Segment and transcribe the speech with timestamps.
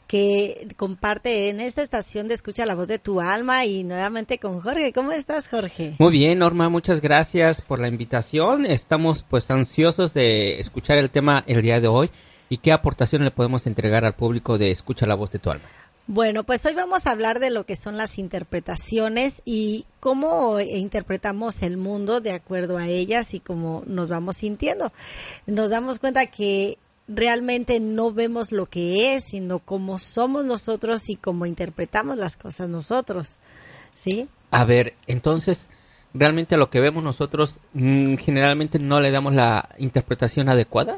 [0.07, 4.61] que comparte en esta estación de Escucha la voz de tu alma y nuevamente con
[4.61, 4.93] Jorge.
[4.93, 5.97] ¿Cómo estás, Jorge?
[5.99, 8.65] Muy bien, Norma, muchas gracias por la invitación.
[8.65, 12.11] Estamos pues ansiosos de escuchar el tema el día de hoy
[12.49, 15.69] y qué aportación le podemos entregar al público de Escucha la voz de tu alma.
[16.11, 21.61] Bueno, pues hoy vamos a hablar de lo que son las interpretaciones y cómo interpretamos
[21.61, 24.91] el mundo de acuerdo a ellas y cómo nos vamos sintiendo.
[25.45, 31.17] Nos damos cuenta que realmente no vemos lo que es, sino cómo somos nosotros y
[31.17, 33.37] cómo interpretamos las cosas nosotros.
[33.95, 34.31] ¿Sí?
[34.51, 35.69] A ver, entonces,
[36.15, 40.97] realmente a lo que vemos nosotros mm, generalmente no le damos la interpretación adecuada.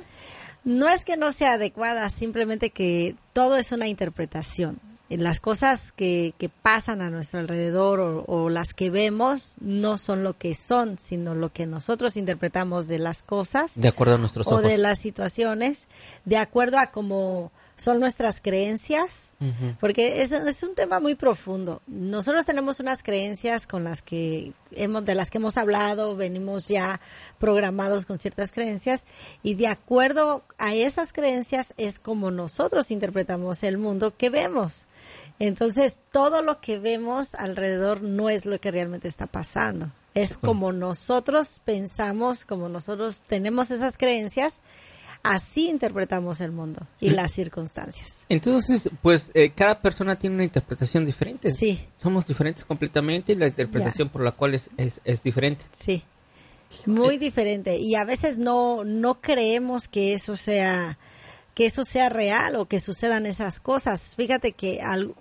[0.62, 4.78] No es que no sea adecuada, simplemente que todo es una interpretación
[5.18, 10.22] las cosas que, que, pasan a nuestro alrededor o, o, las que vemos no son
[10.22, 13.72] lo que son, sino lo que nosotros interpretamos de las cosas.
[13.74, 15.88] De acuerdo a nuestros O de las situaciones,
[16.24, 17.50] de acuerdo a cómo
[17.80, 19.76] son nuestras creencias, uh -huh.
[19.80, 21.80] porque es, es, un tema muy profundo.
[21.86, 27.00] Nosotros tenemos unas creencias con las que hemos, de las que hemos hablado, venimos ya
[27.38, 29.06] programados con ciertas creencias,
[29.42, 34.86] y de acuerdo a esas creencias es como nosotros interpretamos el mundo que vemos.
[35.38, 39.90] Entonces, todo lo que vemos alrededor no es lo que realmente está pasando.
[40.14, 44.60] Es como nosotros pensamos, como nosotros tenemos esas creencias,
[45.22, 48.24] así interpretamos el mundo y las circunstancias.
[48.28, 51.50] Entonces, pues eh, cada persona tiene una interpretación diferente.
[51.50, 51.80] Sí.
[52.02, 54.12] Somos diferentes completamente y la interpretación ya.
[54.12, 55.64] por la cual es, es, es diferente.
[55.72, 56.02] Sí.
[56.86, 57.76] Muy diferente.
[57.76, 60.98] Y a veces no, no creemos que eso sea
[61.60, 64.14] que eso sea real o que sucedan esas cosas.
[64.16, 65.14] Fíjate que al,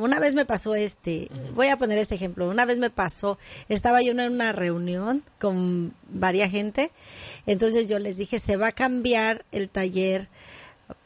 [0.00, 4.02] una vez me pasó este, voy a poner este ejemplo, una vez me pasó, estaba
[4.02, 6.90] yo en una reunión con varias gente,
[7.46, 10.26] entonces yo les dije, se va a cambiar el taller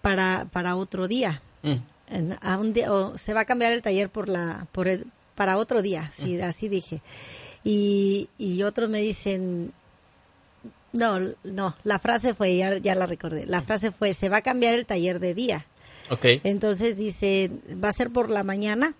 [0.00, 1.42] para, para otro día.
[1.62, 2.32] Mm.
[2.40, 5.04] A un día o se va a cambiar el taller por la, por el,
[5.34, 6.44] para otro día, sí, mm.
[6.44, 7.02] así dije.
[7.62, 9.74] Y, y otros me dicen,
[10.92, 14.42] no, no, la frase fue, ya, ya, la recordé, la frase fue, se va a
[14.42, 15.66] cambiar el taller de día.
[16.10, 16.24] Ok.
[16.44, 17.50] Entonces dice,
[17.82, 18.94] ¿va a ser por la mañana?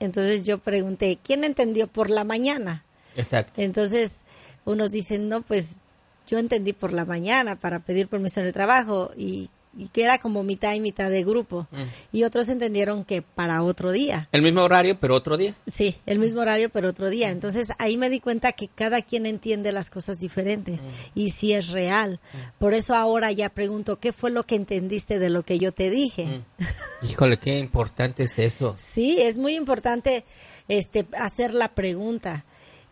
[0.00, 2.84] Entonces yo pregunté, ¿quién entendió por la mañana?
[3.16, 3.60] Exacto.
[3.60, 4.24] Entonces
[4.64, 5.80] unos dicen, no, pues
[6.26, 10.18] yo entendí por la mañana para pedir permiso en el trabajo y y que era
[10.18, 11.66] como mitad y mitad de grupo.
[11.70, 12.16] Mm.
[12.16, 14.28] Y otros entendieron que para otro día.
[14.32, 15.54] El mismo horario, pero otro día.
[15.66, 17.30] Sí, el mismo horario, pero otro día.
[17.30, 20.78] Entonces ahí me di cuenta que cada quien entiende las cosas diferente mm.
[21.14, 22.20] y si es real.
[22.32, 22.36] Mm.
[22.58, 25.90] Por eso ahora ya pregunto, ¿qué fue lo que entendiste de lo que yo te
[25.90, 26.42] dije?
[27.02, 28.74] Híjole, qué importante es eso.
[28.78, 30.24] Sí, es muy importante
[30.68, 32.44] este hacer la pregunta.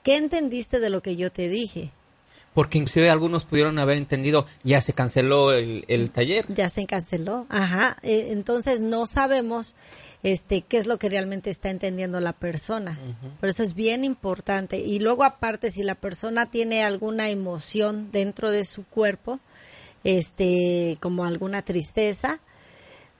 [0.02, 1.90] ¿Qué entendiste de lo que yo te dije?
[2.54, 6.46] Porque inclusive algunos pudieron haber entendido, ya se canceló el, el taller.
[6.48, 7.96] Ya se canceló, ajá.
[8.02, 9.74] Eh, entonces no sabemos
[10.22, 12.98] este qué es lo que realmente está entendiendo la persona.
[13.04, 13.40] Uh -huh.
[13.40, 14.78] Por eso es bien importante.
[14.78, 19.40] Y luego aparte, si la persona tiene alguna emoción dentro de su cuerpo,
[20.04, 22.40] este, como alguna tristeza,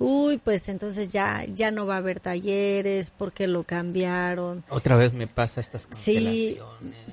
[0.05, 4.65] uy, pues entonces ya ya no va a haber talleres porque lo cambiaron.
[4.69, 6.35] Otra vez me pasa estas cancelaciones.
[6.35, 6.59] Sí,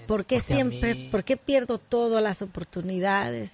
[0.07, 1.07] ¿por qué siempre, mí...
[1.09, 3.53] por qué pierdo todas las oportunidades?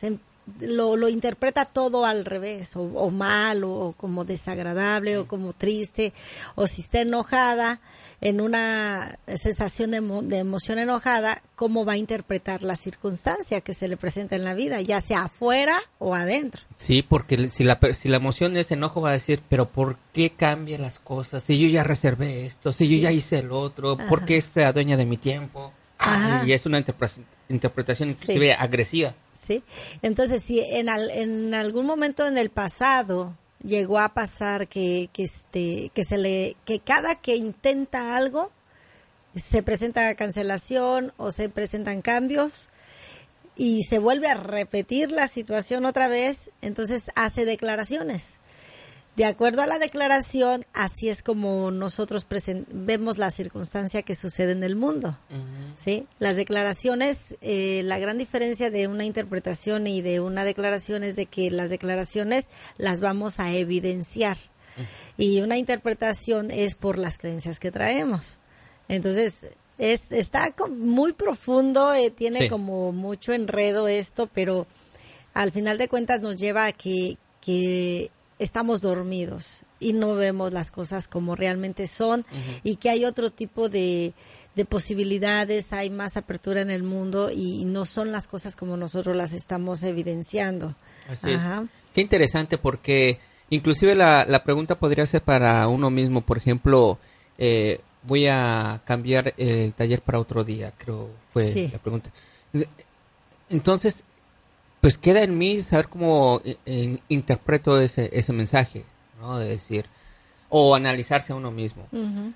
[0.60, 5.18] Lo, lo interpreta todo al revés, o, o mal, o, o, como desagradable, sí.
[5.18, 6.14] o como triste,
[6.56, 7.82] o si está enojada,
[8.20, 13.74] en una sensación de, emo de, emoción enojada, cómo va a interpretar la circunstancia que
[13.74, 16.62] se le presenta en la vida, ya sea afuera o adentro.
[16.80, 20.32] Sí, porque si la, si la emoción es enojo, va a decir, pero ¿por qué
[20.32, 21.44] cambia las cosas?
[21.44, 22.98] Si yo ya reservé esto, si sí.
[22.98, 24.10] yo ya hice el otro, Ajá.
[24.10, 25.72] ¿por qué es la dueña de mi tiempo?
[26.46, 28.56] Y es una interpretación inclusive sí.
[28.58, 29.16] agresiva.
[29.34, 29.64] Sí,
[30.02, 35.24] entonces si en, al, en algún momento en el pasado llegó a pasar que, que
[35.24, 38.52] este que se le que cada que intenta algo
[39.36, 42.70] se presenta cancelación o se presentan cambios
[43.56, 48.40] y se vuelve a repetir la situación otra vez, entonces hace declaraciones.
[49.18, 52.28] De acuerdo a la declaración, así es como nosotros
[52.72, 55.18] vemos la circunstancia que sucede en el mundo.
[55.32, 55.74] Uh -huh.
[55.76, 56.06] ¿sí?
[56.20, 61.26] Las declaraciones, eh, la gran diferencia de una interpretación y de una declaración es de
[61.26, 64.38] que las declaraciones las vamos a evidenciar.
[65.18, 68.38] Y una interpretación es por las creencias que traemos.
[68.88, 69.48] Entonces,
[69.80, 74.68] es, está muy profundo, eh, tiene como mucho enredo esto, pero
[75.34, 80.72] al final de cuentas nos lleva a que, que estamos dormidos y no vemos las
[80.72, 82.26] cosas como realmente son
[82.64, 84.14] y que hay otro tipo de,
[84.56, 89.16] de, posibilidades, hay más apertura en el mundo y, no son las cosas como nosotros
[89.16, 90.76] las estamos evidenciando.
[91.10, 91.42] Así es.
[91.94, 93.20] Qué interesante porque
[93.50, 96.98] inclusive la, la, pregunta podría ser para uno mismo, por ejemplo,
[97.38, 102.10] eh, voy a cambiar el taller para otro día, creo fue la pregunta.
[103.50, 104.04] Entonces,
[104.82, 108.86] pues queda en mí saber cómo eh, interpreto ese, ese mensaje,
[109.20, 109.38] ¿no?
[109.38, 109.86] De decir,
[110.50, 111.88] o analizarse a uno mismo.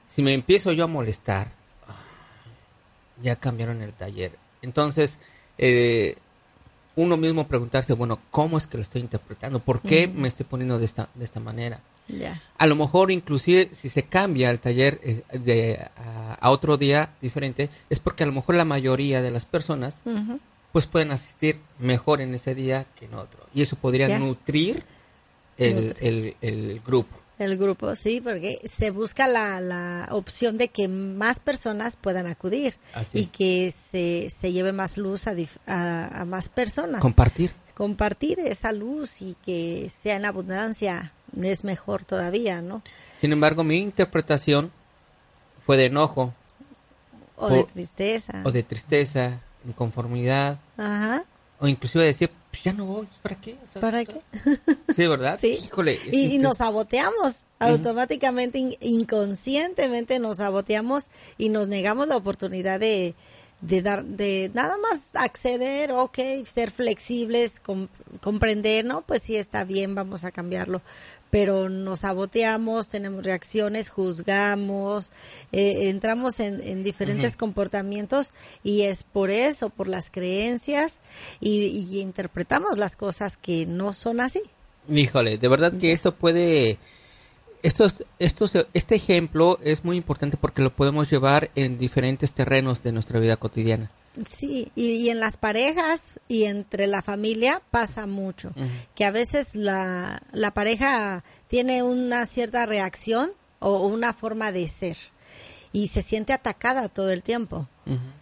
[0.07, 1.51] Si me empiezo yo a molestar,
[3.21, 4.33] ya cambiaron el taller.
[4.61, 5.19] Entonces,
[5.57, 6.17] eh,
[6.95, 9.59] uno mismo preguntarse, bueno, ¿cómo es que lo estoy interpretando?
[9.59, 11.79] ¿Por qué me estoy poniendo de esta, de esta manera?
[12.57, 15.87] A lo mejor inclusive si se cambia el taller eh, de,
[16.39, 20.01] a, otro día diferente, es porque a lo mejor la mayoría de las personas
[20.71, 23.45] pues pueden asistir mejor en ese día que en otro.
[23.53, 24.83] Y eso podría nutrir
[25.57, 27.17] el, el, grupo.
[27.37, 32.75] El grupo, sí, porque se busca la, la opción de que más personas puedan acudir
[33.13, 35.35] y que se, se lleve más luz a,
[35.65, 37.01] a, más personas.
[37.01, 37.51] Compartir.
[37.75, 42.81] Compartir esa luz y que sea en abundancia es mejor todavía, ¿no?
[43.19, 44.71] Sin embargo, mi interpretación
[45.65, 46.33] fue de enojo.
[47.37, 48.43] O de tristeza.
[48.45, 50.59] O de tristeza, inconformidad.
[50.77, 51.23] Ajá.
[51.59, 53.55] O inclusive decir, pues ya no voy, ¿para qué?
[53.79, 54.21] ¿Para qué?
[54.95, 55.37] Sí, ¿verdad?
[55.39, 55.59] Sí.
[55.63, 55.99] Híjole.
[56.11, 63.13] Y, nos saboteamos, automáticamente, inconscientemente nos saboteamos y nos negamos la oportunidad de,
[63.61, 67.61] de dar, de nada más acceder, ok, ser flexibles,
[68.21, 69.01] comprender, ¿no?
[69.01, 70.81] Pues sí está bien, vamos a cambiarlo
[71.31, 75.11] pero nos saboteamos, tenemos reacciones, juzgamos,
[75.51, 78.33] eh, entramos en, diferentes comportamientos
[78.63, 80.99] y es por eso, por las creencias
[81.39, 84.41] y, interpretamos las cosas que no son así.
[84.89, 86.77] Híjole, de verdad que esto puede...
[87.63, 92.91] Estos, estos, este ejemplo es muy importante porque lo podemos llevar en diferentes terrenos de
[92.91, 93.91] nuestra vida cotidiana.
[94.25, 98.51] Sí, y, en las parejas y entre la familia pasa mucho,
[98.93, 104.97] que a veces la, la pareja tiene una cierta reacción o una forma de ser
[105.73, 107.67] y se siente atacada todo el tiempo.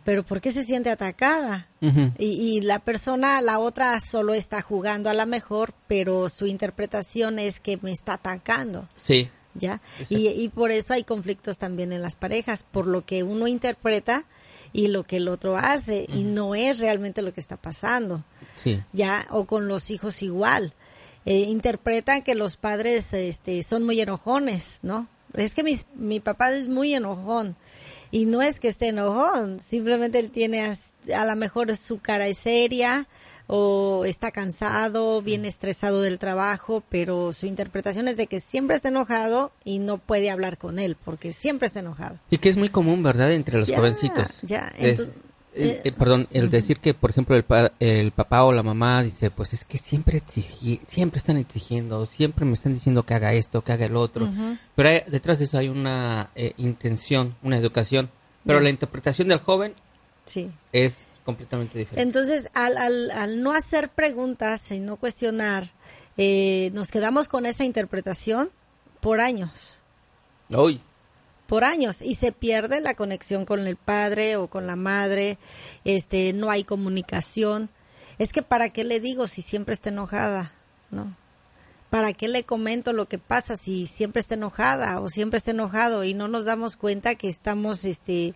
[0.04, 1.68] Pero ¿por qué se siente atacada?
[1.82, 7.38] y, y, la persona, la otra, solo está jugando a la mejor, pero su interpretación
[7.38, 8.88] es que me está atacando.
[8.98, 9.30] Sí.
[9.54, 9.82] ¿Ya?
[10.10, 14.26] Y, y, por eso hay conflictos también en las parejas, por lo que uno interpreta
[14.74, 18.24] y lo que el otro hace y no es realmente lo que está pasando.
[18.92, 20.74] Ya o con los hijos igual.
[21.26, 25.08] Eh, interpretan que los padres este son muy enojones, ¿no?
[25.34, 25.64] Es que
[25.96, 27.56] mi papá es muy enojón
[28.12, 30.74] y no es que esté enojón, simplemente él tiene a,
[31.16, 33.08] a lo mejor su cara es seria
[33.52, 38.90] o está cansado, bien estresado del trabajo, pero su interpretación es de que siempre está
[38.90, 42.20] enojado y no puede hablar con él porque siempre está enojado.
[42.30, 44.40] Y que es muy común, ¿verdad?, entre los jovencitos.
[44.44, 47.44] Ya, eh, eh, perdón, el decir que, por ejemplo, el,
[47.80, 50.22] el, papá o la mamá dice, pues es que siempre
[50.88, 54.30] siempre están exigiendo, siempre me están diciendo que haga esto, que haga el otro.
[54.76, 58.12] Pero detrás de eso hay una eh, intención, una educación.
[58.46, 59.74] Pero la interpretación del joven
[60.26, 60.52] sí.
[60.72, 62.02] es completamente diferente.
[62.02, 65.72] Entonces, al, al, al no hacer preguntas y no cuestionar,
[66.18, 68.50] eh, nos quedamos con esa interpretación
[69.00, 69.80] por años.
[70.54, 70.82] Hoy.
[71.48, 75.38] Por años y se pierde la conexión con el padre o con la madre,
[75.86, 77.70] este, no hay comunicación.
[78.18, 80.52] Es que para qué le digo si siempre está enojada,
[80.92, 81.16] ¿no?
[81.90, 86.04] ¿Para qué le comento lo que pasa si siempre está enojada o siempre está enojado
[86.04, 88.36] y no nos damos cuenta que estamos, este,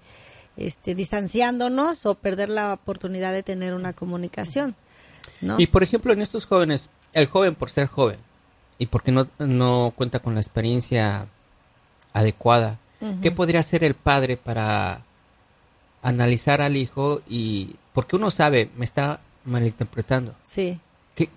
[0.58, 4.76] este, distanciándonos o perder la oportunidad de tener una comunicación.
[5.42, 5.60] ¿no?
[5.60, 8.18] Y por ejemplo, en estos jóvenes, el joven por ser joven
[8.78, 11.28] y porque no, no cuenta con la experiencia
[12.14, 12.80] adecuada,
[13.22, 15.02] ¿qué podría hacer el padre para
[16.02, 20.34] analizar al hijo y porque uno sabe, me está malinterpretando?
[20.42, 20.80] Sí.
[21.16, 21.30] ¿Qué,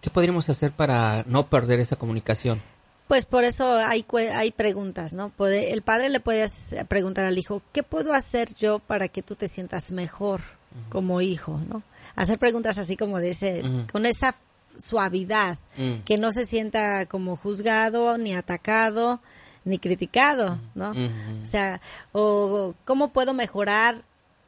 [0.00, 2.60] qué podríamos hacer para no perder esa comunicación?
[3.08, 5.28] Pues por eso hay, hay preguntas, ¿no?
[5.28, 6.46] Puede, el padre le puede
[6.88, 10.40] preguntar al hijo, ¿qué puedo hacer yo para que tú te sientas mejor
[10.88, 11.82] como hijo, ¿no?
[12.16, 14.34] Hacer preguntas así como de ese, con esa
[14.76, 15.58] suavidad,
[16.04, 19.20] que no se sienta como juzgado, ni atacado,
[19.64, 20.90] ni criticado, ¿no?
[20.90, 21.80] O sea,
[22.12, 24.02] o cómo puedo mejorar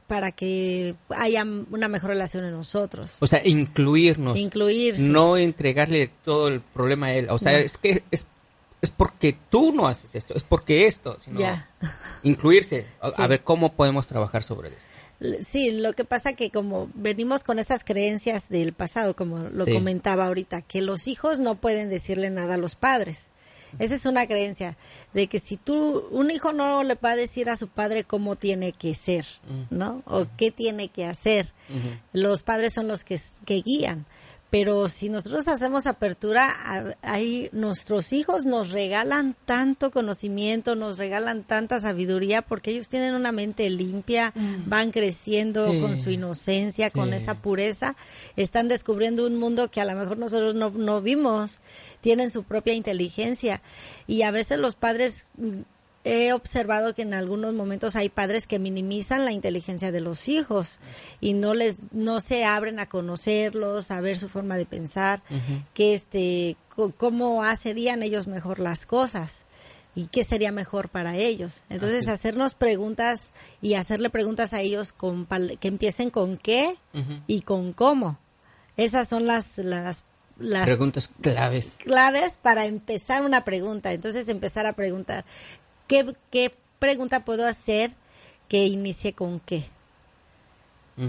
[0.07, 3.17] para que haya una mejor relación en nosotros.
[3.21, 4.39] O sea, incluirnos.
[4.39, 5.03] Incluirse.
[5.03, 7.27] No entregarle todo el problema a él.
[7.31, 8.25] O sea, es que es
[8.87, 11.41] es porque tú no haces esto, es porque esto, sino
[12.23, 15.45] incluirse, a, ver cómo podemos trabajar sobre esto.
[15.45, 20.27] Sí, lo que pasa que como venimos con esas creencias del pasado, como lo comentaba
[20.27, 23.31] ahorita, que los hijos no pueden decirle nada a los padres.
[23.79, 24.77] Esa es una creencia
[25.13, 28.37] de que si tú, un hijo no le va a decir a su padre cómo
[28.37, 29.27] tiene que ser,
[29.71, 30.03] ¿no?
[30.07, 31.53] O qué tiene que hacer.
[32.13, 34.07] Los padres son los que, que guían
[34.51, 36.49] pero si nosotros hacemos apertura,
[37.03, 43.33] ahí nuestros hijos nos regalan tanto conocimiento, nos regalan tanta sabiduría, porque ellos tienen una
[43.33, 44.69] mente limpia, mm.
[44.69, 47.97] van creciendo con su inocencia, con esa pureza,
[48.37, 51.59] están descubriendo un mundo que a lo mejor nosotros no, no vimos,
[52.01, 53.63] tienen su propia inteligencia.
[54.07, 55.33] Y a veces los padres
[56.07, 60.79] he observado que en algunos momentos hay padres que minimizan la inteligencia de los hijos
[61.21, 65.23] y no les no se abren a conocerlos, a ver su forma de pensar,
[65.75, 66.57] que este
[66.97, 69.47] cómo hacerían ellos mejor las cosas
[69.97, 71.63] y qué sería mejor para ellos.
[71.71, 75.27] Entonces, hacernos preguntas y hacerle preguntas a ellos con,
[75.59, 76.77] que empiecen con qué
[77.27, 78.19] y con cómo.
[78.77, 80.05] Esas son las, las
[80.39, 81.77] las preguntas claves.
[81.79, 83.93] Claves para empezar una pregunta.
[83.93, 85.25] Entonces empezar a preguntar,
[85.87, 87.93] ¿qué, pregunta puedo hacer
[88.49, 89.65] que inicie con qué?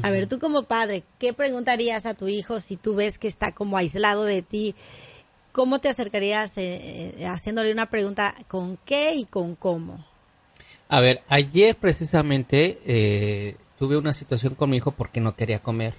[0.03, 3.53] A ver, tú como padre, ¿qué preguntarías a tu hijo si tú ves que está
[3.53, 4.75] como aislado de ti?
[5.53, 10.03] ¿Cómo te acercarías eh, eh, haciéndole una pregunta con qué y con cómo?
[10.89, 15.93] A ver, ayer precisamente eh, tuve una situación con mi hijo porque no quería comer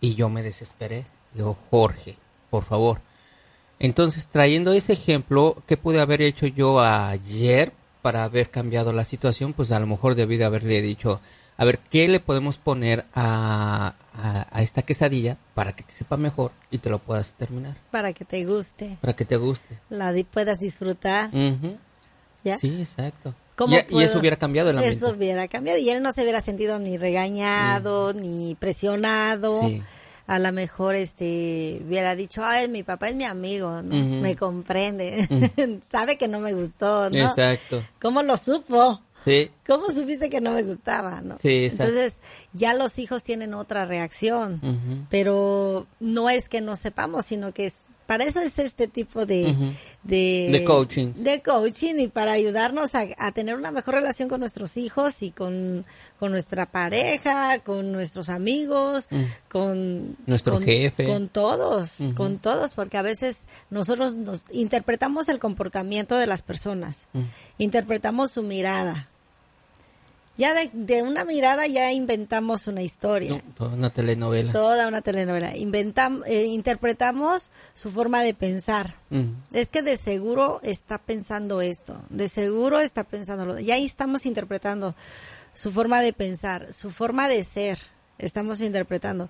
[0.00, 1.04] y yo me desesperé.
[1.34, 2.16] Digo, Jorge,
[2.50, 3.00] por favor.
[3.80, 9.52] Entonces, trayendo ese ejemplo, ¿qué pude haber hecho yo ayer para haber cambiado la situación,
[9.52, 11.20] pues a lo mejor debí de haberle dicho,
[11.56, 13.94] a ver, ¿qué le podemos poner a,
[14.52, 17.76] a, esta quesadilla para que te sepa mejor y te lo puedas terminar?
[17.90, 18.96] Para que te guste.
[19.00, 19.78] Para que te guste.
[19.90, 21.30] La puedas disfrutar.
[22.44, 22.58] ¿Ya?
[22.58, 23.34] Sí, exacto.
[23.90, 24.96] y, eso hubiera cambiado el ambiente.
[24.96, 29.62] Eso hubiera cambiado y él no se hubiera sentido ni regañado, ni presionado.
[29.62, 29.82] Sí
[30.28, 33.94] a lo mejor este hubiera dicho, ay, mi papá es mi amigo, ¿no?
[33.94, 35.26] Me comprende,
[35.90, 37.30] sabe que no me gustó, ¿no?
[37.30, 37.82] Exacto.
[37.98, 39.00] ¿Cómo lo supo?
[39.24, 39.50] Sí.
[39.66, 41.38] ¿Cómo supiste que no me gustaba, no?
[41.38, 41.84] Sí, exacto.
[41.84, 42.20] Entonces,
[42.52, 47.86] ya los hijos tienen otra reacción, pero no es que no sepamos, sino que es
[48.08, 49.54] para eso es este tipo de,
[50.02, 51.12] de, coaching.
[51.12, 55.84] De coaching y para ayudarnos a, tener una mejor relación con nuestros hijos y con,
[56.18, 59.24] nuestra pareja, con nuestros amigos, mm.
[59.50, 60.16] con...
[60.24, 61.04] Nuestro jefe.
[61.04, 67.08] Con todos, con todos, porque a veces nosotros nos interpretamos el comportamiento de las personas,
[67.12, 67.20] mm.
[67.58, 69.07] interpretamos su mirada,
[70.38, 73.42] ya de, una mirada ya inventamos una historia.
[73.56, 74.52] toda una telenovela.
[74.52, 75.56] Toda una telenovela.
[75.56, 78.94] Inventamos, eh, interpretamos su forma de pensar.
[79.52, 83.58] Es que de seguro está pensando esto, de seguro está pensando lo.
[83.58, 84.94] Y ahí estamos interpretando
[85.54, 87.80] su forma de pensar, su forma de ser.
[88.18, 89.28] Estamos interpretando.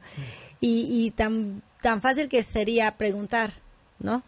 [0.60, 3.54] Y, y tan, tan fácil que sería preguntar,
[3.98, 4.22] ¿no?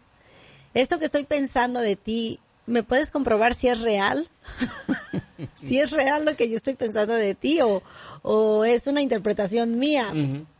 [0.73, 4.27] Esto que estoy pensando de ti, ¿me puedes comprobar si es real?
[5.55, 7.83] si es real lo que yo estoy pensando de ti o,
[8.21, 10.13] o es una interpretación mía.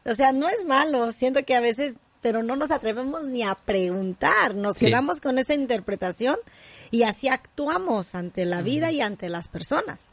[0.05, 3.55] O sea, no es malo, siento que a veces, pero no nos atrevemos ni a
[3.55, 6.37] preguntar, nos quedamos con esa interpretación
[6.89, 10.09] y así actuamos ante la vida y ante las personas.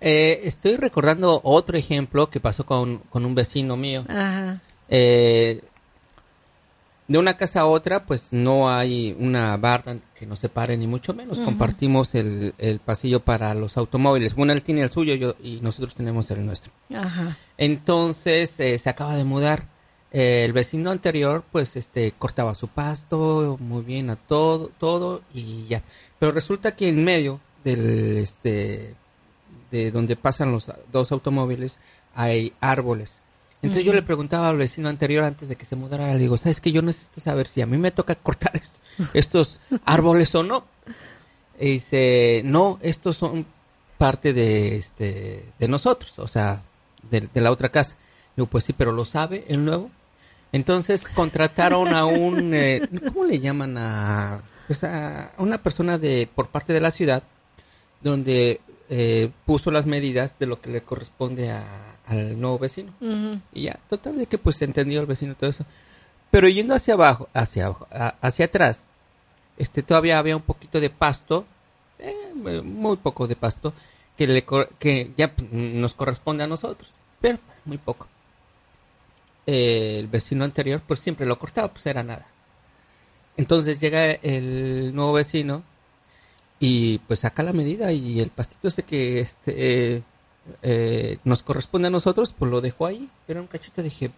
[0.00, 4.04] Eh, estoy recordando otro ejemplo que pasó con, con un vecino mío.
[4.88, 5.60] Eh,
[7.08, 11.14] de una casa a otra, pues no hay una barra que nos separe, ni mucho
[11.14, 11.38] menos.
[11.38, 14.34] Compartimos el, el, pasillo para los automóviles.
[14.34, 16.70] Bueno, él tiene el suyo yo, y nosotros tenemos el nuestro.
[16.94, 17.38] Ajá.
[17.56, 19.64] Entonces, eh, se acaba de mudar.
[20.12, 25.66] Eh, el vecino anterior, pues, este, cortaba su pasto, muy bien a todo, todo, y
[25.66, 25.82] ya.
[26.18, 28.94] Pero resulta que en medio del, este,
[29.70, 31.80] de donde pasan los dos automóviles,
[32.14, 33.22] hay árboles
[33.60, 36.60] entonces yo le preguntaba al vecino anterior antes de que se mudara, le digo, ¿sabes
[36.60, 38.60] que Yo necesito saber si a mí me toca cortar
[39.14, 40.64] estos, árboles o no.
[41.58, 43.44] Y dice, no, estos son
[43.96, 46.62] parte de, este, de nosotros, o sea,
[47.10, 47.96] de, la otra casa.
[48.36, 49.90] Digo, pues sí, pero ¿lo sabe el nuevo?
[50.52, 56.46] Entonces contrataron a un, eh, ¿cómo le llaman a, pues a una persona de por
[56.46, 57.24] parte de la ciudad,
[58.02, 58.60] donde
[58.90, 62.92] eh, puso las medidas de lo que le corresponde a, al nuevo vecino.
[63.52, 65.64] Y ya, total de que pues entendió el vecino todo eso.
[66.30, 67.86] Pero yendo hacia abajo, hacia abajo,
[68.20, 68.86] hacia atrás,
[69.56, 71.46] este todavía había un poquito de pasto,
[71.98, 73.72] eh, muy poco de pasto,
[74.16, 74.44] que, le,
[74.78, 76.90] que ya nos corresponde a nosotros,
[77.20, 78.06] pero muy poco.
[79.46, 82.26] el vecino anterior pues siempre lo cortaba, pues era nada.
[83.36, 85.62] entonces llega el nuevo vecino
[86.60, 90.02] y pues saca la medida y el pastito ese que este
[90.62, 93.08] eh, nos corresponde a nosotros, pues lo dejó ahí.
[93.26, 94.10] Era un cachito, dije,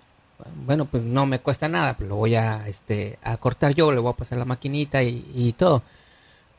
[0.66, 4.00] bueno, pues no me cuesta nada, pues lo voy a, este, a cortar yo, le
[4.00, 5.82] voy a pasar la maquinita y, todo.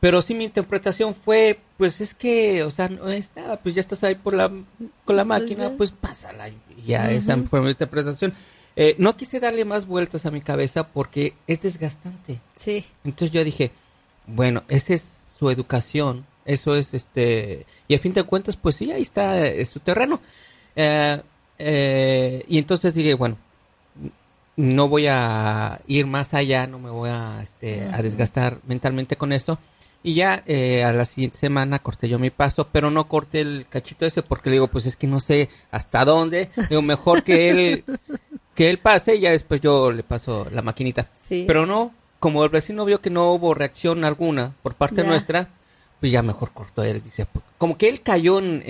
[0.00, 3.80] Pero sí mi interpretación fue, pues es que, o sea, no es nada, pues ya
[3.80, 4.50] estás ahí por la,
[5.04, 6.48] con la máquina, pues pásala.
[6.48, 8.32] Y ya esa fue mi interpretación.
[8.74, 12.40] Eh, no quise darle más vueltas a mi cabeza porque es desgastante.
[12.54, 12.84] Sí.
[13.04, 13.70] Entonces yo dije,
[14.26, 18.92] bueno, esa es su educación, eso es este, y a fin de cuentas, pues sí,
[18.92, 20.20] ahí está su terreno.
[20.76, 21.20] Eh,
[21.58, 23.36] eh, y entonces dije, bueno,
[24.54, 29.32] no voy a ir más allá, no me voy a, este, a desgastar mentalmente con
[29.32, 29.58] esto.
[30.04, 33.66] Y ya eh, a la siguiente semana corté yo mi paso, pero no corté el
[33.68, 36.50] cachito ese porque le digo, pues es que no sé hasta dónde.
[36.70, 37.84] Digo, mejor que él,
[38.54, 41.10] que él pase y ya después yo le paso la maquinita.
[41.28, 45.48] Pero no, como el vecino vio que no hubo reacción alguna por parte nuestra,
[45.98, 47.02] pues ya mejor cortó él.
[47.02, 47.26] Dice,
[47.58, 48.62] como que él cayó en,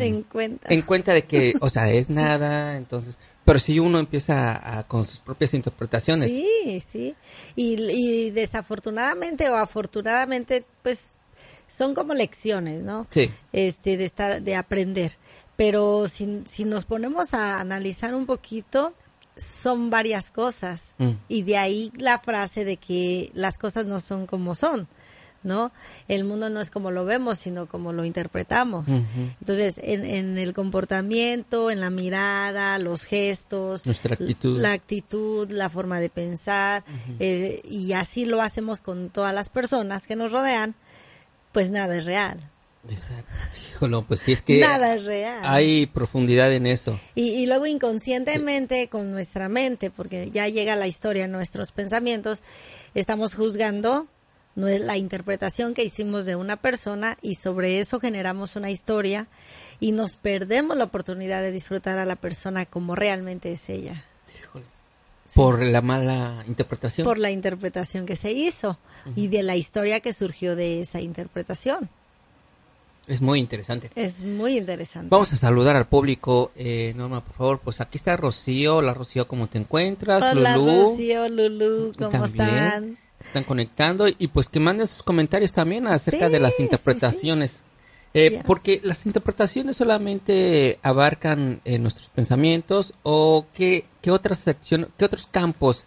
[0.00, 0.72] en, cuenta.
[0.72, 5.18] en cuenta de que, o sea, es nada, entonces pero si uno empieza con sus
[5.18, 6.30] propias interpretaciones.
[6.30, 7.16] Sí, sí.
[7.56, 11.16] Y, desafortunadamente o afortunadamente, pues
[11.66, 13.08] son como lecciones, ¿no?
[13.10, 13.32] Sí.
[13.52, 15.16] Este, de estar, de aprender.
[15.56, 18.94] Pero si, si nos ponemos a analizar un poquito,
[19.36, 20.94] son varias cosas.
[20.98, 21.10] Mm.
[21.28, 24.88] Y de ahí la frase de que las cosas no son como son.
[25.42, 25.72] ¿no?
[26.08, 28.86] El mundo no es como lo vemos, sino como lo interpretamos.
[28.88, 34.58] Entonces, en, el comportamiento, en la mirada, los gestos, Nuestra actitud.
[34.60, 36.84] la actitud, la forma de pensar,
[37.18, 40.74] eh, y así lo hacemos con todas las personas que nos rodean,
[41.52, 42.51] pues nada es real.
[42.88, 44.04] Exacto.
[44.08, 45.40] pues sí es que nada es real.
[45.44, 46.98] Hay profundidad en eso.
[47.14, 52.42] Y, y luego inconscientemente con nuestra mente, porque ya llega la historia, nuestros pensamientos,
[52.94, 54.06] estamos juzgando
[54.54, 59.26] la interpretación que hicimos de una persona y sobre eso generamos una historia
[59.80, 64.04] y nos perdemos la oportunidad de disfrutar a la persona como realmente es ella.
[65.34, 67.06] Por la mala interpretación.
[67.06, 68.78] Por la interpretación que se hizo
[69.16, 71.88] y de la historia que surgió de esa interpretación.
[73.06, 73.90] Es muy interesante.
[73.94, 75.08] Es muy interesante.
[75.10, 76.52] Vamos a saludar al público.
[76.56, 78.76] Eh, Norma, por favor, pues aquí está Rocío.
[78.76, 80.22] Hola, Rocío, ¿cómo te encuentras?
[80.22, 82.98] Hola, Rocío, Lulú, ¿cómo están?
[83.24, 87.64] están conectando y pues que manden sus comentarios también acerca de las interpretaciones.
[88.14, 95.06] Eh, porque las interpretaciones solamente abarcan eh, nuestros pensamientos o qué, qué otras secciones, qué
[95.06, 95.84] otros campos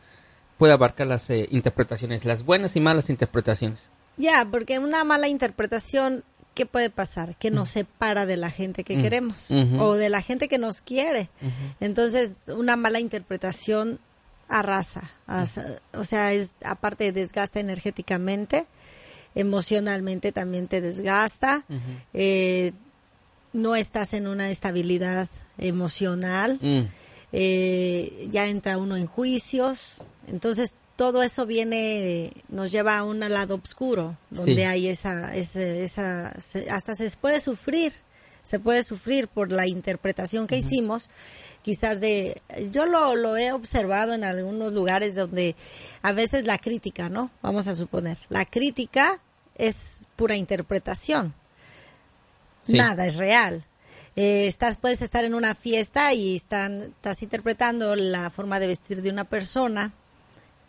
[0.58, 3.89] puede abarcar las eh, interpretaciones, las buenas y malas interpretaciones.
[4.17, 6.23] Ya, porque una mala interpretación,
[6.56, 7.36] ¿qué puede pasar?
[7.36, 11.30] Que nos separa de la gente que queremos o de la gente que nos quiere.
[11.80, 14.00] Entonces, una mala interpretación
[14.48, 15.12] arrasa,
[15.94, 18.65] o sea, es aparte desgasta energéticamente,
[19.36, 21.65] emocionalmente también te desgasta,
[22.13, 22.72] eh,
[23.54, 26.82] no estás en una estabilidad emocional, mm.
[27.34, 33.60] eh, ya entra uno en juicios, entonces todo eso viene, nos lleva a un lado
[33.62, 36.34] oscuro, donde hay esa, esa,
[36.69, 37.93] hasta se puede sufrir,
[38.43, 41.10] se puede sufrir por la interpretación que hicimos
[41.63, 45.55] quizás de, yo lo, lo he observado en algunos lugares donde
[46.03, 47.31] a veces la crítica, ¿no?
[47.41, 49.19] Vamos a suponer, la crítica
[49.55, 51.34] es pura interpretación,
[52.67, 53.65] nada es real.
[54.15, 59.01] Eh, estás, puedes estar en una fiesta y están, estás interpretando la forma de vestir
[59.01, 59.91] de una persona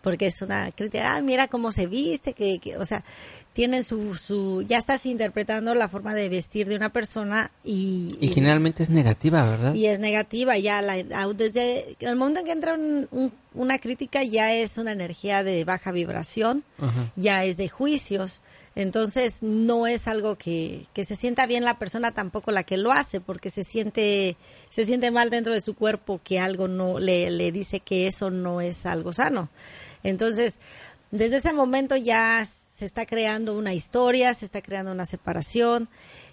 [0.06, 3.02] porque es una crítica, ah, mira cómo se viste, que, o sea,
[3.54, 8.16] tienen su, su, ya estás interpretando la forma de vestir de una persona y...
[8.20, 9.74] Y, generalmente es negativa, ¿verdad?
[9.74, 10.94] Y es negativa, ya la,
[11.34, 12.78] desde el momento en que entra
[13.52, 16.62] una crítica ya es una energía de baja vibración,
[17.16, 18.42] ya es de juicios,
[18.76, 22.92] entonces no es algo que, que, se sienta bien la persona tampoco la que lo
[22.92, 24.36] hace, porque se siente,
[24.68, 28.30] se siente mal dentro de su cuerpo que algo no le, le dice que eso
[28.30, 29.48] no es algo sano.
[30.02, 30.60] Entonces,
[31.10, 35.88] desde ese momento ya se está creando una historia, se está creando una separación,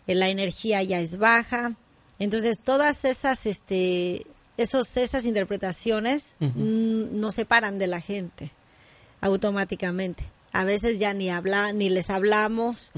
[0.07, 1.75] eh, la energía ya es baja.
[2.19, 4.25] Entonces, todas esas, este,
[4.57, 8.51] esos, esas interpretaciones nos separan de la gente
[9.21, 12.91] automáticamente a veces ya ni habla, ni les hablamos,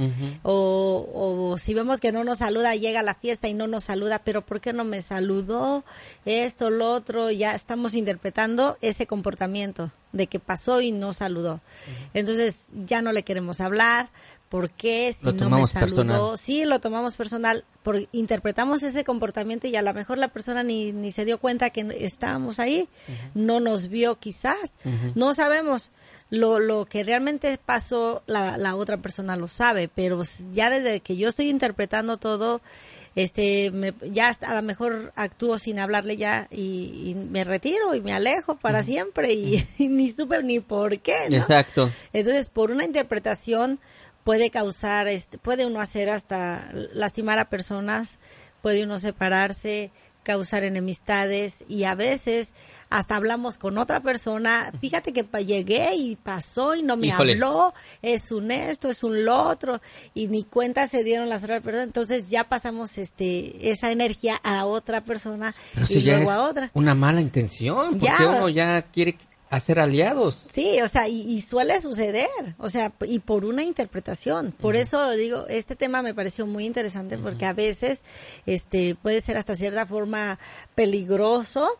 [0.44, 3.86] o, o, si vemos que no nos saluda, llega a la fiesta y no nos
[3.86, 5.86] saluda, pero ¿por qué no me saludó?
[6.26, 11.62] Esto, lo otro, ya estamos interpretando ese comportamiento de que pasó y no saludó.
[12.14, 14.10] Entonces ya no le queremos hablar,
[14.50, 16.38] ¿Por qué si no me saludó?
[16.38, 20.92] Sí, lo tomamos personal, por, interpretamos ese comportamiento y a lo mejor la persona ni,
[20.92, 22.88] ni se dio cuenta que estábamos ahí,
[23.34, 24.78] no nos vio quizás,
[25.16, 25.92] no sabemos.
[26.32, 31.18] Lo, lo que realmente pasó, la, la otra persona lo sabe, pero ya desde que
[31.18, 32.62] yo estoy interpretando todo,
[33.16, 38.14] este me, ya a lo mejor actúo sin hablarle ya y, me retiro y me
[38.14, 41.38] alejo para siempre y, ni supe ni por qué ¿no?
[41.38, 41.90] exacto.
[42.14, 43.80] Entonces por una interpretación
[44.24, 48.20] puede causar este puede uno hacer hasta lastimar a personas
[48.62, 49.92] puede uno separarse
[50.26, 52.54] causar enemistades y a veces
[52.90, 58.32] hasta hablamos con otra persona, fíjate que llegué y pasó y no me habló, es
[58.32, 59.82] un esto, es un lo otro
[60.14, 64.66] y ni cuenta se dieron las otras personas, entonces ya pasamos este esa energía a
[64.66, 65.56] otra persona
[65.90, 66.72] y luego a otra.
[66.74, 69.18] Una mala intención, porque uno ya quiere
[69.50, 70.46] hacer aliados.
[70.50, 72.28] Sí, o sea, y, suele suceder,
[72.58, 74.52] o sea, y por una interpretación.
[74.52, 78.04] Por eso digo, este tema me pareció muy interesante porque a veces
[78.46, 80.40] este puede ser hasta cierta forma
[80.74, 81.80] peligroso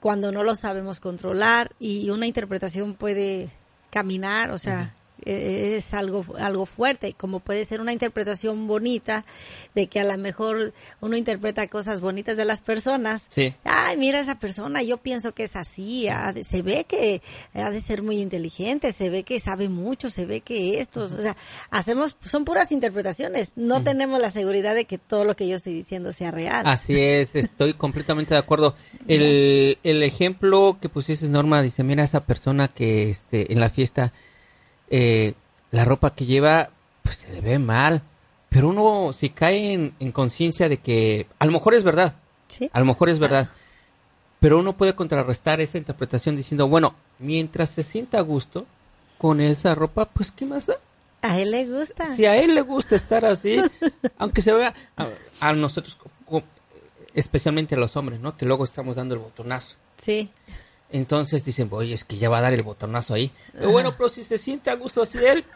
[0.00, 3.48] cuando no lo sabemos controlar y una interpretación puede
[3.90, 9.24] caminar, o sea, es algo algo fuerte como puede ser una interpretación bonita
[9.74, 13.28] de que a lo mejor uno interpreta cosas bonitas de las personas.
[13.64, 16.08] Ay mira esa persona yo pienso que es así
[16.42, 17.22] se ve que
[17.54, 21.20] ha de ser muy inteligente se ve que sabe mucho se ve que esto o
[21.20, 21.36] sea
[21.70, 25.72] hacemos son puras interpretaciones no tenemos la seguridad de que todo lo que yo estoy
[25.72, 26.64] diciendo sea real.
[26.66, 28.74] Así es estoy completamente de acuerdo.
[29.08, 34.12] El, el ejemplo que pusiste Norma dice mira esa persona que este en la fiesta
[34.90, 35.34] eh,
[35.70, 36.70] la ropa que lleva,
[37.02, 38.02] pues se le ve mal.
[38.48, 42.14] Pero uno, si cae en, conciencia de que a lo mejor es verdad,
[42.48, 42.70] ¿Sí?
[42.72, 43.50] a lo mejor es verdad,
[44.40, 48.66] pero uno puede contrarrestar esa interpretación diciendo, bueno, mientras se sienta a gusto
[49.18, 50.76] con esa ropa, pues ¿qué más da?
[51.22, 52.14] A él le gusta.
[52.14, 53.60] Si a él le gusta estar así,
[54.18, 54.74] aunque se vea
[55.40, 55.98] a, nosotros,
[57.14, 58.36] especialmente a los hombres, ¿no?
[58.36, 59.74] Que luego estamos dando el botonazo.
[59.96, 60.30] Sí.
[60.90, 63.30] Entonces dicen, oye, es que ya va a dar el botonazo ahí.
[63.52, 65.44] Pero bueno, pero si se siente a gusto así él.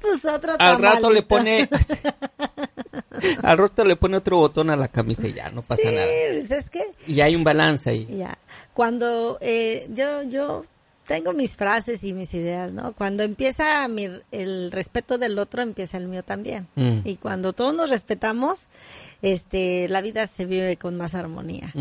[0.00, 1.68] Pues otro Al rato le pone.
[3.42, 6.06] al rato le pone otro botón a la camisa y ya, no pasa sí, nada.
[6.06, 6.82] Pues es que.
[7.06, 8.06] Y hay un balance ahí.
[8.16, 8.36] Ya.
[8.74, 10.64] Cuando eh, yo, yo
[11.10, 12.92] tengo mis frases y mis ideas, ¿no?
[12.92, 13.88] Cuando empieza
[14.30, 16.68] el respeto del otro, empieza el mío también.
[16.76, 17.00] Mm.
[17.04, 18.68] Y cuando todos nos respetamos,
[19.20, 21.72] este, la vida se vive con más armonía.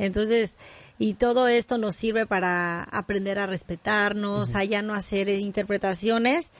[0.00, 0.56] Entonces,
[1.02, 6.52] y todo esto nos sirve para aprender a respetarnos, a ya no hacer interpretaciones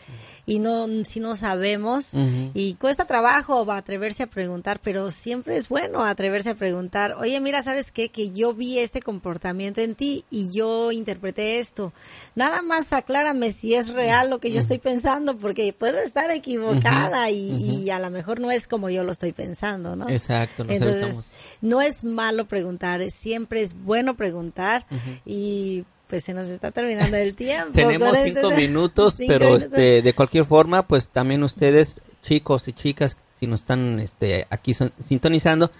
[0.45, 2.15] y no si no sabemos
[2.55, 7.63] y cuesta trabajo atreverse a preguntar, pero siempre es bueno atreverse a preguntar, oye, mira,
[7.63, 8.11] ¿sabes qué?
[8.11, 11.93] Que yo vi este comportamiento en ti y yo interpreté esto.
[12.35, 17.31] Nada más aclárame si es real lo que yo estoy pensando, porque puedo estar equivocada
[17.31, 20.09] y, a lo mejor no es como yo lo estoy pensando, ¿no?
[20.09, 21.27] Exacto, Entonces,
[21.61, 24.87] no es malo preguntar, siempre es bueno preguntar
[25.25, 27.73] y pues se nos está terminando el tiempo.
[27.73, 33.17] Tenemos este cinco minutos, pero Este, de cualquier forma, pues también ustedes, chicos y chicas,
[33.41, 35.71] si nos están este, aquí sintonizando,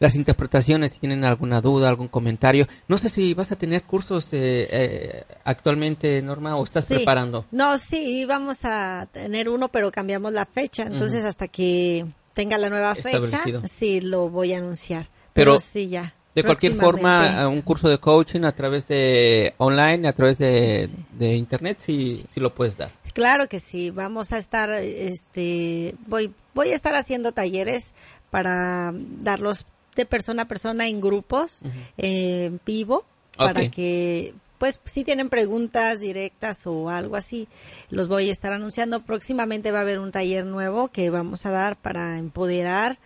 [0.00, 2.66] las interpretaciones, si tienen alguna duda, algún comentario.
[2.88, 7.46] No sé si vas a tener cursos eh, eh, actualmente, Norma, o estás preparando.
[7.52, 10.82] No, sí, vamos a tener uno, pero cambiamos la fecha.
[10.82, 15.06] Entonces, hasta que tenga la nueva fecha, sí, lo voy a anunciar.
[15.32, 16.15] Pero, sí, ya.
[16.36, 20.86] De cualquier forma, un curso de coaching a través de online, a través de,
[21.18, 22.40] internet, si sí.
[22.40, 22.92] lo puedes dar.
[23.14, 27.94] Claro que sí, vamos a estar, este, voy, voy a estar haciendo talleres
[28.30, 31.62] para darlos de persona a persona en grupos,
[31.96, 33.06] en vivo,
[33.38, 37.48] para que pues si tienen preguntas directas o algo así,
[37.90, 39.02] los voy a estar anunciando.
[39.02, 42.98] Próximamente va a haber un taller nuevo que vamos a dar para empoderar,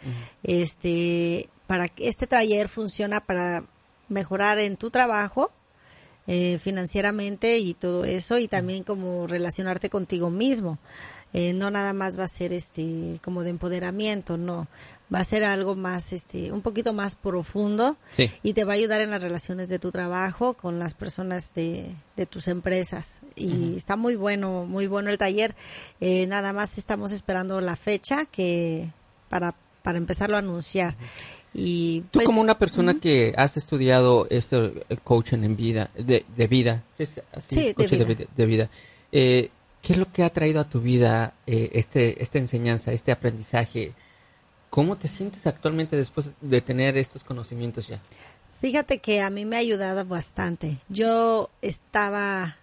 [0.43, 3.63] este, para que este taller funciona para
[4.09, 5.53] mejorar en tu trabajo,
[6.27, 10.81] eh, financieramente y todo eso, y también como relacionarte contigo mismo.
[11.33, 14.67] Eh, no nada más va a ser este como de empoderamiento, no,
[15.15, 17.97] va a ser algo más, este, un poquito más profundo
[18.43, 21.95] y te va a ayudar en las relaciones de tu trabajo con las personas de,
[22.17, 23.21] de tus empresas.
[23.37, 25.55] Y está muy bueno, muy bueno el taller.
[26.01, 28.89] Eh, nada más estamos esperando la fecha que
[29.29, 29.55] para,
[29.85, 30.97] para empezarlo a anunciar.
[31.53, 36.25] Y tú pues, como una persona que has estudiado esto, el coaching en vida, de,
[36.37, 37.05] de vida, sí,
[37.75, 38.71] de vida,
[39.11, 39.51] eh,
[39.83, 43.93] ¿qué es lo que ha traído a tu vida eh, este, esta enseñanza, este aprendizaje?
[44.69, 48.01] ¿Cómo te sientes actualmente después de tener estos conocimientos ya?
[48.61, 50.79] Fíjate que a mí me ha ayudado bastante.
[50.89, 52.57] Yo estaba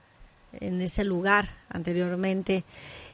[0.54, 2.63] en ese lugar anteriormente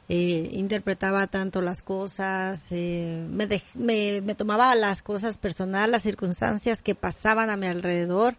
[0.08, 6.82] eh, interpretaba tanto las cosas, eh, me, me, me, tomaba las cosas personales, las circunstancias
[6.82, 8.36] que pasaban a mi alrededor,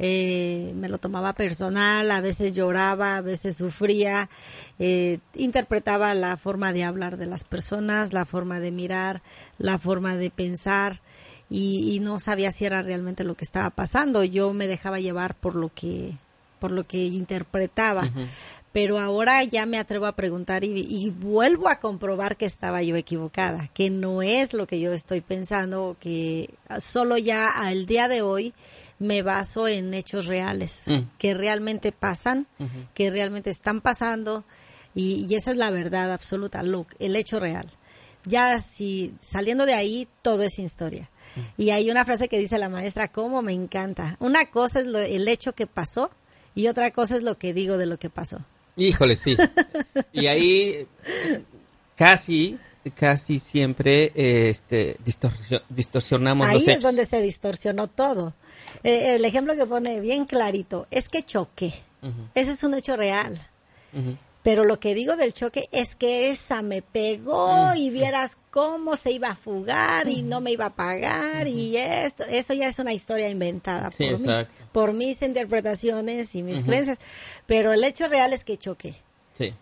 [0.00, 4.28] eh, me lo tomaba personal, a veces lloraba, a veces sufría,
[5.34, 9.22] interpretaba la forma de hablar de las personas, la forma de mirar,
[9.58, 11.00] la forma de pensar.
[11.48, 14.24] Y, no sabía si era realmente lo que estaba pasando.
[14.24, 16.16] Yo me dejaba llevar por lo que
[16.58, 18.10] por lo que interpretaba
[18.74, 23.70] pero ahora ya me atrevo a preguntar y, vuelvo a comprobar que estaba yo equivocada,
[23.72, 28.52] que no es lo que yo estoy pensando, que solo ya al día de hoy
[28.98, 30.98] me baso en hechos reales, mm.
[31.18, 32.48] que realmente pasan,
[32.94, 34.42] que realmente están pasando
[34.92, 37.70] y, esa es la verdad absoluta, lo, el hecho real.
[38.24, 41.08] Ya si saliendo de ahí todo es historia.
[41.36, 41.62] Mm.
[41.62, 44.16] Y hay una frase que dice la maestra, cómo me encanta.
[44.18, 46.10] Una cosa es el hecho que pasó
[46.56, 48.44] y otra cosa es lo que digo de lo que pasó.
[48.76, 49.36] Híjole, sí.
[50.12, 50.86] Y ahí
[51.96, 52.58] casi,
[52.96, 54.96] casi siempre este,
[55.68, 56.48] distorsionamos.
[56.48, 58.34] Ahí es donde se distorsionó todo.
[58.82, 61.72] Eh, el ejemplo que pone bien clarito es que choqué.
[62.34, 63.48] Ese es un hecho real.
[64.44, 69.10] Pero lo que digo del choque es que esa me pegó y vieras cómo se
[69.10, 72.92] iba a fugar y no me iba a pagar y esto, eso ya es una
[72.92, 74.28] historia inventada por mí,
[74.70, 76.98] por mis interpretaciones y mis creencias.
[77.46, 78.94] Pero el hecho real es que choque.
[79.32, 79.54] Sí.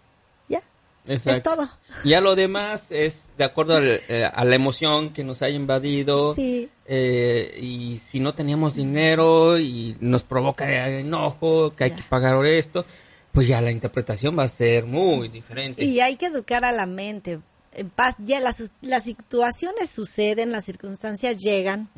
[0.49, 0.61] Ya.
[1.07, 1.71] Es todo.
[2.05, 6.35] Ya lo demás es de acuerdo eh, a la emoción que nos haya invadido.
[6.35, 6.69] Sí.
[6.87, 12.85] Eh, y si no teníamos dinero y nos provoca enojo, que hay que pagar esto
[13.33, 15.83] pues ya la interpretación va a ser muy diferente.
[15.83, 17.41] Y hay que educar a la mente.
[17.75, 21.89] En paz, ya las, las situaciones suceden, las circunstancias llegan,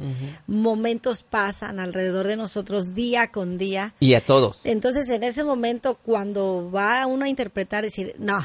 [0.47, 3.93] momentos pasan alrededor de nosotros día con día.
[3.99, 4.61] Y a todos.
[4.63, 8.39] Entonces, en ese momento, cuando va uno a interpretar, decir, no,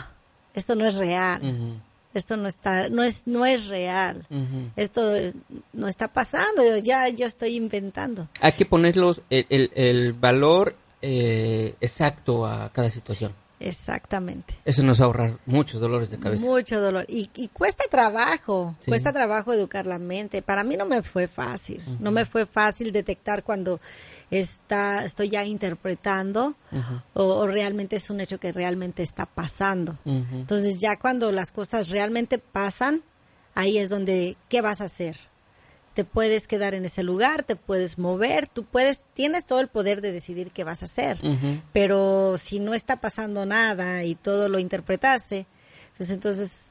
[0.56, 1.80] esto no es real.
[2.16, 4.26] Esto no está, no es, no es real.
[4.76, 5.14] Esto
[5.74, 6.78] no está pasando.
[6.78, 8.28] Ya, yo estoy inventando.
[8.42, 13.34] Hay que ponerlos el, el, el valor eh, exacto a cada situación.
[13.60, 14.54] Exactamente.
[14.64, 16.46] Eso nos va a ahorrar muchos dolores de cabeza.
[16.46, 17.06] Mucho dolor.
[17.10, 20.42] Y, cuesta trabajo, cuesta trabajo educar la mente.
[20.42, 21.82] Para mí no me fue fácil.
[22.00, 23.82] No me fue fácil detectar cuando
[24.32, 26.56] está, estoy ya interpretando
[27.14, 29.98] o, realmente es un hecho que realmente está pasando.
[30.06, 33.04] Entonces ya cuando las cosas realmente pasan,
[33.56, 35.29] ahí es donde, ¿qué vas a hacer?
[35.94, 40.02] Te puedes quedar en ese lugar, te puedes mover, tú puedes, tienes todo el poder
[40.02, 41.20] de decidir qué vas a hacer.
[41.74, 45.46] Pero si no está pasando nada y todo lo interpretaste,
[45.98, 46.70] pues entonces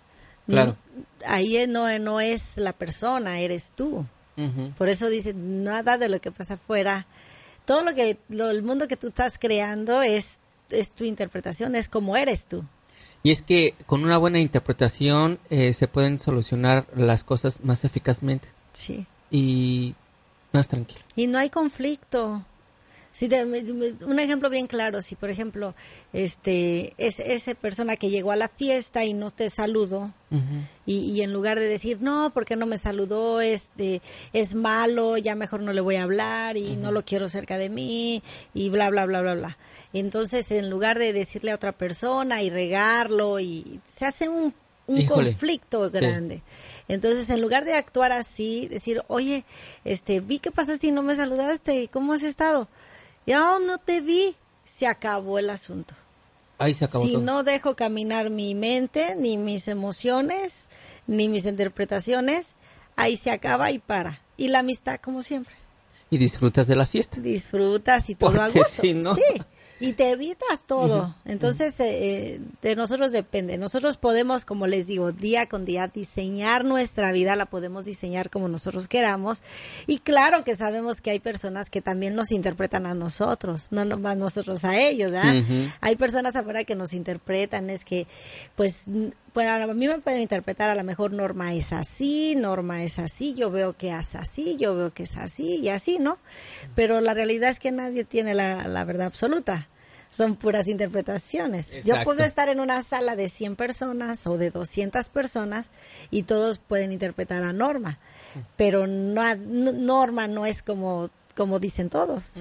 [1.26, 4.06] ahí no, no es la persona, eres tú.
[4.76, 7.06] Por eso dice, nada de lo que pasa afuera,
[7.64, 11.88] todo lo que, lo, el mundo que tú estás creando es, es tu interpretación, es
[11.88, 12.64] como eres tú.
[13.24, 18.46] Y es que con una buena interpretación eh, se pueden solucionar las cosas más eficazmente.
[18.78, 19.94] Sí y
[20.52, 21.00] más tranquilo.
[21.16, 22.44] Y no hay conflicto.
[23.10, 25.74] Si un ejemplo bien claro, si por ejemplo,
[26.12, 30.12] este, es esa persona que llegó a la fiesta y no te saludó,
[30.86, 35.62] y, en lugar de decir, no, porque no me saludó, este, es malo, ya mejor
[35.62, 38.22] no le voy a hablar y no lo quiero cerca de mí,
[38.54, 39.58] y bla, bla, bla, bla, bla.
[39.92, 44.54] Entonces, en lugar de decirle a otra persona y regarlo, y se hace un,
[45.08, 46.42] conflicto grande.
[46.88, 49.44] Entonces, en lugar de actuar así, decir, oye,
[49.84, 52.66] este, vi que pasaste y no me saludaste, ¿cómo has estado?
[53.26, 55.94] Y, oh, no te vi, se acabó el asunto.
[56.56, 60.68] Ahí se acabó si no dejo caminar mi mente, ni mis emociones,
[61.06, 62.54] ni mis interpretaciones,
[62.96, 64.20] ahí se acaba y para.
[64.36, 65.54] Y la amistad, como siempre.
[66.10, 67.20] Y disfrutas de la fiesta.
[67.20, 68.82] Disfrutas y todo a gusto.
[68.82, 69.42] Sí
[69.80, 71.14] y te evitas todo.
[71.24, 73.58] Entonces, eh, eh, de nosotros depende.
[73.58, 78.48] Nosotros podemos, como les digo, día con día diseñar nuestra vida, la podemos diseñar como
[78.48, 79.42] nosotros queramos.
[79.86, 84.16] Y claro que sabemos que hay personas que también nos interpretan a nosotros, no nomás
[84.16, 85.12] nosotros a ellos,
[85.80, 88.06] Hay personas afuera que nos interpretan, es que,
[88.56, 88.86] pues,
[89.32, 93.34] pues a mí me pueden interpretar a lo mejor Norma es así, Norma es así,
[93.34, 96.18] yo veo que es así, yo veo que es así y así, ¿no?
[96.74, 99.68] Pero la realidad es que nadie tiene la, la verdad absoluta.
[100.10, 101.84] Son puras interpretaciones.
[101.84, 105.70] Yo puedo estar en una sala de 100 personas o de 200 personas
[106.10, 107.98] y todos pueden interpretar a Norma,
[108.56, 112.34] pero no, Norma no es como, como dicen todos.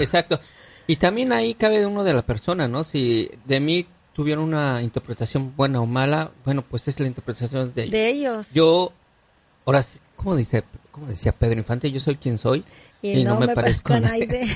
[0.00, 0.40] Exacto.
[0.88, 2.82] Y también ahí cabe uno de la persona, ¿no?
[2.82, 7.82] Si de mí tuvieron una interpretación buena o mala, bueno, pues es la interpretación de
[7.82, 7.92] ellos.
[7.92, 8.54] De ellos.
[8.54, 8.92] Yo,
[9.64, 9.84] ahora,
[10.16, 11.90] ¿cómo, dice, cómo decía Pedro Infante?
[11.90, 12.64] Yo soy quien soy
[13.00, 14.28] y, no, me, parezco, a nadie.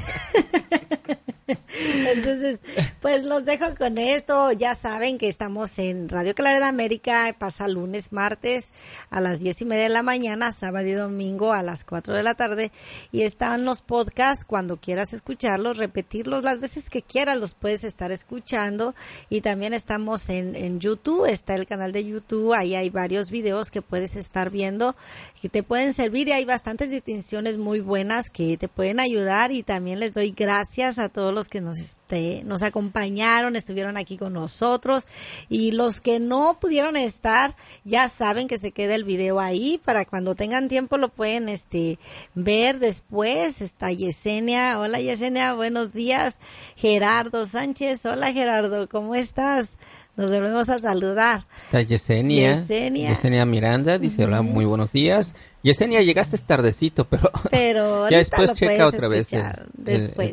[2.15, 2.61] Entonces,
[3.01, 4.53] pues los dejo con esto.
[4.53, 8.73] Ya saben que estamos en Radio Clareda América, pasa lunes, martes
[9.11, 12.23] a las diez y media de la mañana, sábado y domingo a las cuatro de
[12.23, 12.73] la tarde.
[13.13, 18.13] Y están los podcasts cuando quieras escucharlos, repetirlos las veces que quieras, los puedes estar
[18.13, 18.95] escuchando.
[19.29, 23.71] Y también estamos en, en YouTube, está el canal de YouTube, ahí hay varios videos
[23.71, 24.97] que puedes estar viendo
[25.41, 29.63] que te pueden servir y hay bastantes distinciones muy buenas que te pueden ayudar y
[29.63, 34.33] también les doy gracias a todos los que nos, este, nos acompañaron, estuvieron aquí con
[34.33, 35.07] nosotros
[35.49, 40.05] y los que no pudieron estar ya saben que se queda el video ahí para
[40.05, 41.99] cuando tengan tiempo lo pueden este,
[42.35, 43.61] ver después.
[43.61, 46.39] Está Yesenia, hola Yesenia, buenos días.
[46.77, 49.77] Gerardo Sánchez, hola Gerardo, ¿cómo estás?
[50.17, 51.47] Nos volvemos a saludar.
[51.67, 52.55] Está Yesenia.
[52.55, 53.11] Yesenia.
[53.11, 55.35] Yesenia Miranda dice, hola, muy buenos días.
[55.63, 59.31] Yesenia, llegaste tardecito, pero, pero ya después checa otra vez.
[59.75, 60.33] después.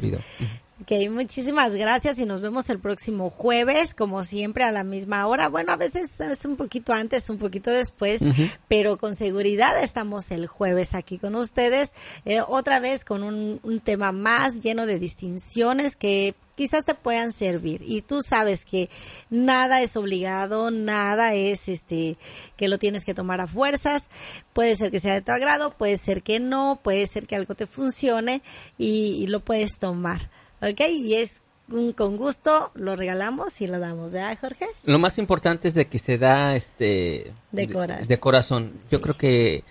[0.84, 5.48] Ok, muchísimas gracias y nos vemos el próximo jueves, como siempre, a la misma hora.
[5.48, 8.22] Bueno, a veces es un poquito antes, un poquito después,
[8.67, 11.93] pero con seguridad estamos el jueves aquí con ustedes,
[12.26, 17.32] eh, otra vez con un, un tema más lleno de distinciones que quizás te puedan
[17.32, 18.89] servir y tú sabes que
[19.30, 22.17] nada es obligado, nada es este
[22.58, 24.10] que lo tienes que tomar a fuerzas,
[24.52, 27.56] puede ser que sea de tu agrado, puede ser que no, puede ser que algo
[27.56, 28.41] te funcione
[28.78, 30.30] y lo puedes tomar.
[30.69, 30.82] ¿Ok?
[30.89, 34.65] Y es un, con gusto lo regalamos y lo damos, ¿verdad, Jorge?
[34.86, 38.08] Lo más importante es de que se da este de, corazón.
[38.08, 38.73] De, corazón.
[38.91, 39.63] Yo creo que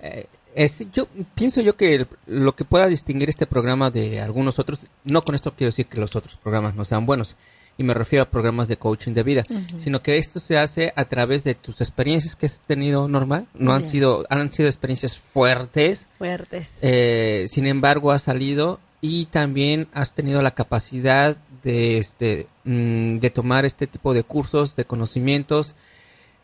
[0.00, 4.80] eh, es, yo pienso yo que lo que pueda distinguir este programa de algunos otros,
[5.04, 7.36] no con esto quiero decir que los otros programas no sean buenos,
[7.76, 9.44] y me refiero a programas de coaching de vida,
[9.78, 13.72] sino que esto se hace a través de tus experiencias que has tenido normal, no
[13.72, 20.14] han sido, han sido experiencias fuertes, fuertes, eh, sin embargo ha salido y también has
[20.14, 25.74] tenido la capacidad de, este, mm, de tomar este tipo de cursos, de conocimientos,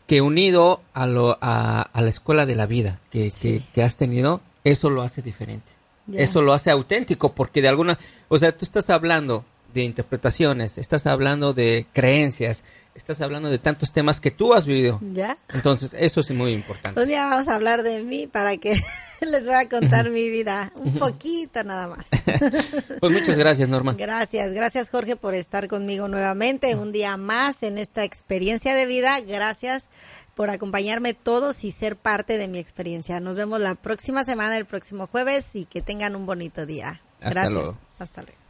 [0.07, 3.31] que unido a, lo, a, la escuela de la vida que,
[3.73, 5.71] que, has tenido, eso lo hace diferente.
[6.13, 11.07] Eso lo hace auténtico, porque de alguna, o sea, tú estás hablando de interpretaciones, estás
[11.07, 12.63] hablando de creencias,
[12.95, 14.99] estás hablando de tantos temas que tú has vivido.
[15.13, 15.37] ¿Ya?
[15.53, 16.99] Entonces, eso es muy importante.
[16.99, 18.81] Un día vamos a hablar de mí para que
[19.21, 22.07] les voy a contar mi vida, un poquito nada más.
[22.99, 23.93] pues muchas gracias, Norma.
[23.93, 29.19] Gracias, gracias Jorge por estar conmigo nuevamente, un día más en esta experiencia de vida.
[29.19, 29.89] Gracias
[30.33, 33.19] por acompañarme todos y ser parte de mi experiencia.
[33.19, 37.01] Nos vemos la próxima semana, el próximo jueves y que tengan un bonito día.
[37.21, 37.75] Gracias.
[37.99, 38.45] Hasta luego.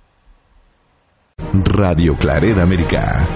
[1.37, 3.27] Radio Clareda América.